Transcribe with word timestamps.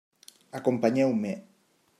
Acompanyeu-me. 0.59 1.35